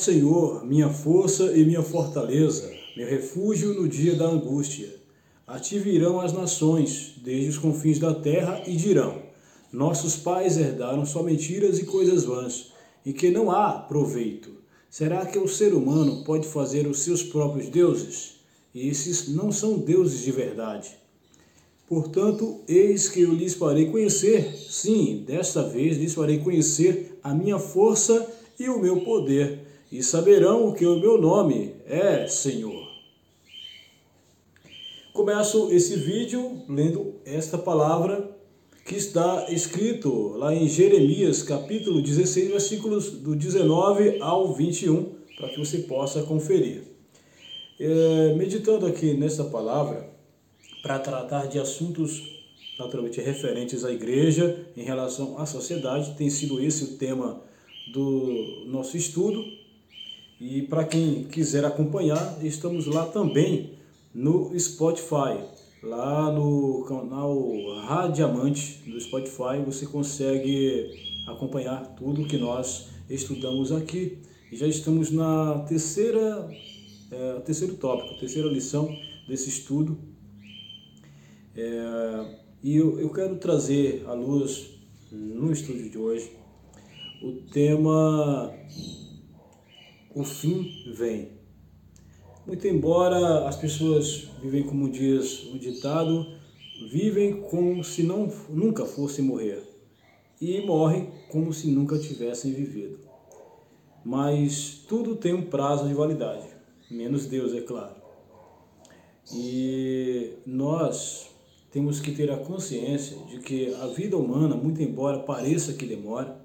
[0.00, 4.88] Senhor, minha força e minha fortaleza, meu refúgio no dia da angústia.
[5.46, 9.20] A ti virão as nações, desde os confins da terra, e dirão:
[9.70, 12.72] Nossos pais herdaram só mentiras e coisas vãs,
[13.04, 14.50] e que não há proveito.
[14.88, 18.40] Será que o ser humano pode fazer os seus próprios deuses?
[18.74, 20.96] Esses não são deuses de verdade.
[21.86, 27.58] Portanto, eis que eu lhes farei conhecer, sim, desta vez lhes farei conhecer a minha
[27.58, 28.26] força
[28.58, 29.59] e o meu poder,
[29.90, 32.88] e saberão que o meu nome é Senhor.
[35.12, 38.30] Começo esse vídeo lendo esta palavra
[38.86, 45.58] que está escrito lá em Jeremias, capítulo 16, versículos do 19 ao 21, para que
[45.58, 46.82] você possa conferir.
[47.78, 50.08] É, meditando aqui nessa palavra,
[50.82, 52.22] para tratar de assuntos
[52.78, 57.42] naturalmente referentes à igreja em relação à sociedade, tem sido esse o tema
[57.92, 59.44] do nosso estudo.
[60.40, 63.74] E para quem quiser acompanhar, estamos lá também
[64.14, 65.38] no Spotify.
[65.82, 67.36] Lá no canal
[67.82, 70.90] Radiamante do Spotify você consegue
[71.26, 74.16] acompanhar tudo que nós estudamos aqui.
[74.50, 76.50] E já estamos na terceira,
[77.10, 78.88] é, terceiro tópico, terceira lição
[79.28, 79.98] desse estudo.
[81.54, 84.70] É, e eu, eu quero trazer à luz
[85.12, 86.32] no estúdio de hoje
[87.22, 88.50] o tema
[90.12, 91.38] O fim vem.
[92.44, 96.26] Muito embora as pessoas vivem como diz o ditado,
[96.90, 99.62] vivem como se não, nunca fossem morrer
[100.40, 102.98] e morrem como se nunca tivessem vivido.
[104.04, 106.48] Mas tudo tem um prazo de validade,
[106.90, 107.94] menos Deus, é claro.
[109.32, 111.28] E nós
[111.70, 116.40] temos que ter a consciência de que a vida humana, muito embora pareça que demora,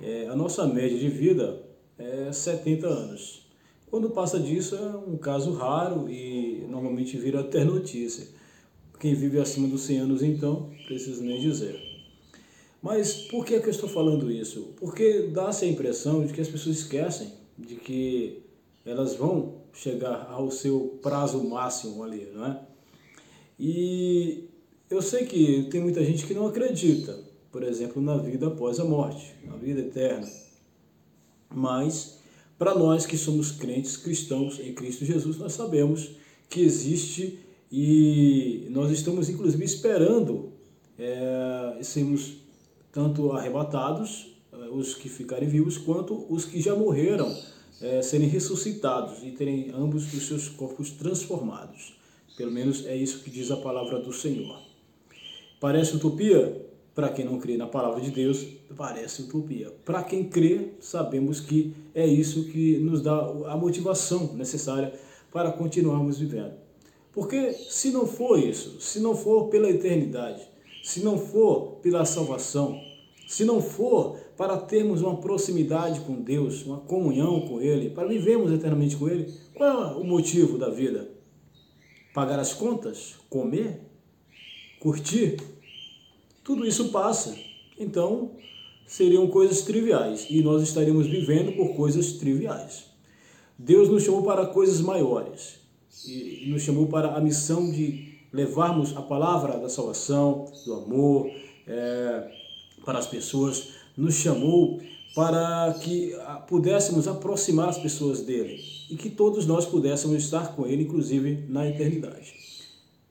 [0.00, 1.67] é, a nossa média de vida
[1.98, 3.46] é 70 anos.
[3.90, 8.26] Quando passa disso é um caso raro e normalmente vira até notícia.
[9.00, 11.80] Quem vive acima dos 100 anos, então, preciso nem dizer.
[12.82, 14.74] Mas por que, é que eu estou falando isso?
[14.76, 18.42] Porque dá-se a impressão de que as pessoas esquecem de que
[18.84, 22.60] elas vão chegar ao seu prazo máximo ali, não é?
[23.58, 24.48] E
[24.88, 27.18] eu sei que tem muita gente que não acredita,
[27.50, 30.28] por exemplo, na vida após a morte, na vida eterna.
[31.50, 32.18] Mas
[32.58, 36.10] para nós que somos crentes cristãos em Cristo Jesus, nós sabemos
[36.48, 37.38] que existe
[37.70, 40.52] e nós estamos inclusive esperando
[40.98, 42.38] é, sermos
[42.90, 47.32] tanto arrebatados, é, os que ficarem vivos, quanto os que já morreram,
[47.80, 51.96] é, serem ressuscitados e terem ambos os seus corpos transformados.
[52.36, 54.60] Pelo menos é isso que diz a palavra do Senhor.
[55.60, 56.67] Parece utopia?
[56.98, 58.44] Para quem não crê na palavra de Deus,
[58.76, 59.72] parece utopia.
[59.84, 63.16] Para quem crê, sabemos que é isso que nos dá
[63.46, 64.92] a motivação necessária
[65.32, 66.54] para continuarmos vivendo.
[67.12, 70.42] Porque se não for isso, se não for pela eternidade,
[70.82, 72.82] se não for pela salvação,
[73.28, 78.50] se não for para termos uma proximidade com Deus, uma comunhão com Ele, para vivermos
[78.50, 81.08] eternamente com Ele, qual é o motivo da vida?
[82.12, 83.14] Pagar as contas?
[83.30, 83.82] Comer?
[84.80, 85.57] Curtir?
[86.48, 87.36] Tudo isso passa.
[87.78, 88.30] Então,
[88.86, 92.86] seriam coisas triviais e nós estaríamos vivendo por coisas triviais.
[93.58, 95.60] Deus nos chamou para coisas maiores
[96.06, 101.30] e nos chamou para a missão de levarmos a palavra da salvação, do amor
[101.66, 102.30] é,
[102.82, 103.74] para as pessoas.
[103.94, 104.80] Nos chamou
[105.14, 106.14] para que
[106.46, 108.58] pudéssemos aproximar as pessoas dele
[108.90, 112.32] e que todos nós pudéssemos estar com ele, inclusive na eternidade.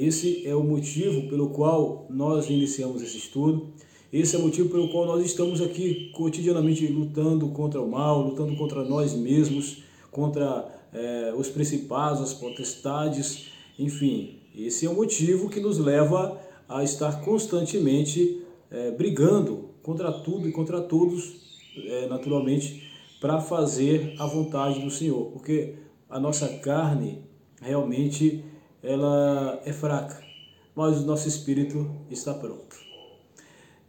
[0.00, 3.72] Esse é o motivo pelo qual nós iniciamos esse estudo.
[4.12, 8.56] Esse é o motivo pelo qual nós estamos aqui cotidianamente lutando contra o mal, lutando
[8.56, 9.82] contra nós mesmos,
[10.12, 14.38] contra é, os principados, as potestades, enfim.
[14.54, 18.40] Esse é o motivo que nos leva a estar constantemente
[18.70, 21.40] é, brigando contra tudo e contra todos,
[21.76, 22.88] é, naturalmente,
[23.20, 25.74] para fazer a vontade do Senhor, porque
[26.08, 27.24] a nossa carne
[27.60, 28.44] realmente
[28.82, 30.22] ela é fraca,
[30.74, 32.76] mas o nosso espírito está pronto.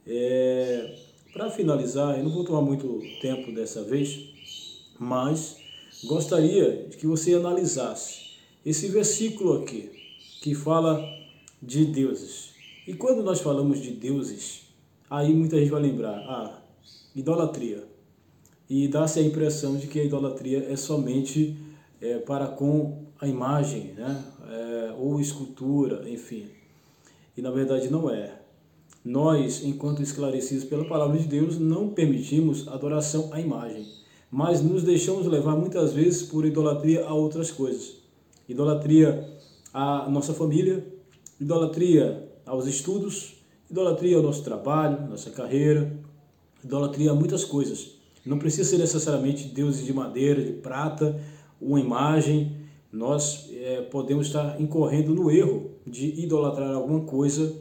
[0.07, 0.95] É,
[1.33, 4.19] Para finalizar, eu não vou tomar muito tempo dessa vez,
[4.97, 5.57] mas
[6.05, 8.31] gostaria que você analisasse
[8.65, 9.91] esse versículo aqui,
[10.41, 11.03] que fala
[11.61, 12.49] de deuses.
[12.87, 14.61] E quando nós falamos de deuses,
[15.09, 16.61] aí muita gente vai lembrar, ah,
[17.15, 17.83] idolatria.
[18.69, 21.55] E dá-se a impressão de que a idolatria é somente
[22.01, 24.23] é, para com a imagem, né?
[24.49, 26.47] É, ou escultura, enfim.
[27.35, 28.39] E na verdade não é.
[29.03, 33.85] Nós, enquanto esclarecidos pela palavra de Deus, não permitimos adoração à imagem.
[34.31, 37.95] mas nos deixamos levar muitas vezes por idolatria a outras coisas.
[38.47, 39.27] Idolatria
[39.73, 40.85] à nossa família,
[41.39, 43.35] idolatria aos estudos,
[43.69, 45.91] idolatria ao nosso trabalho, nossa carreira,
[46.63, 47.95] idolatria a muitas coisas.
[48.25, 51.19] Não precisa ser necessariamente deuses de madeira, de prata,
[51.61, 52.57] uma imagem.
[52.91, 57.55] Nós é, podemos estar incorrendo no erro de idolatrar alguma coisa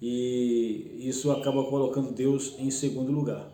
[0.00, 3.48] e isso acaba colocando Deus em segundo lugar.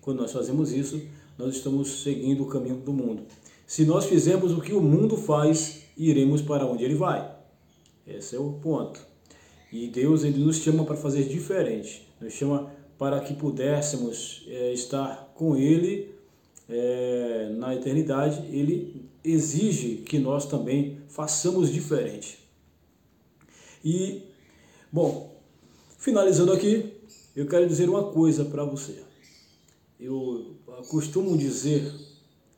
[0.00, 1.00] Quando nós fazemos isso,
[1.36, 3.22] nós estamos seguindo o caminho do mundo.
[3.66, 7.30] Se nós fizermos o que o mundo faz, iremos para onde ele vai.
[8.06, 9.06] Esse é o ponto.
[9.72, 12.08] E Deus ele nos chama para fazer diferente.
[12.20, 16.14] Nos chama para que pudéssemos é, estar com Ele
[16.68, 18.46] é, na eternidade.
[18.54, 22.38] Ele exige que nós também façamos diferente.
[23.84, 24.22] E,
[24.92, 25.40] bom,
[25.98, 26.92] finalizando aqui,
[27.34, 29.02] eu quero dizer uma coisa para você.
[29.98, 30.56] Eu
[30.88, 31.92] costumo dizer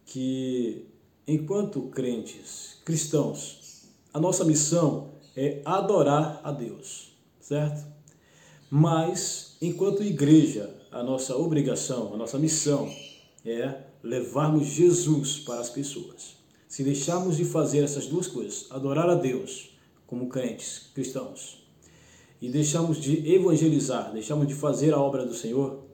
[0.04, 0.86] que,
[1.26, 7.86] enquanto crentes, cristãos, a nossa missão é adorar a Deus, certo?
[8.70, 12.92] Mas, enquanto igreja, a nossa obrigação, a nossa missão
[13.44, 16.36] é levarmos Jesus para as pessoas.
[16.68, 19.70] Se deixarmos de fazer essas duas coisas, adorar a Deus
[20.06, 21.60] como crentes, cristãos,
[22.40, 25.84] e deixarmos de evangelizar, deixarmos de fazer a obra do Senhor,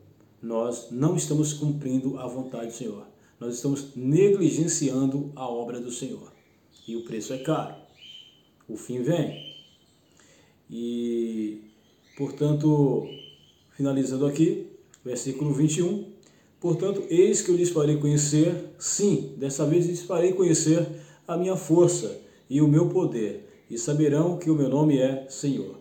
[0.40, 3.06] nós não estamos cumprindo a vontade do Senhor.
[3.40, 6.32] Nós estamos negligenciando a obra do Senhor.
[6.86, 7.74] E o preço é caro.
[8.68, 9.56] O fim vem.
[10.70, 11.62] E,
[12.16, 13.08] portanto,
[13.72, 14.70] finalizando aqui,
[15.04, 16.15] versículo 21.
[16.60, 20.86] Portanto, eis que eu lhes farei conhecer, sim, dessa vez lhes farei conhecer
[21.26, 25.76] a minha força e o meu poder, e saberão que o meu nome é Senhor.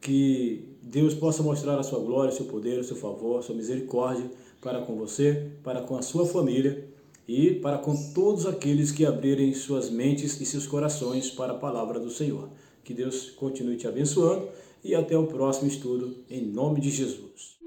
[0.00, 3.54] Que Deus possa mostrar a sua glória, o seu poder, o seu favor, a sua
[3.54, 6.88] misericórdia para com você, para com a sua família
[7.28, 12.00] e para com todos aqueles que abrirem suas mentes e seus corações para a palavra
[12.00, 12.48] do Senhor.
[12.82, 14.48] Que Deus continue te abençoando
[14.82, 17.58] e até o próximo estudo, em nome de Jesus.